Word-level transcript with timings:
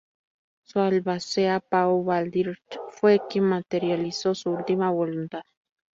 Su 0.65 0.79
albacea 0.79 1.59
Pau 1.59 2.03
Baldrich 2.03 2.57
fue 2.89 3.21
quien 3.29 3.43
materializó 3.43 4.33
su 4.33 4.49
última 4.49 4.89
voluntad. 4.89 5.43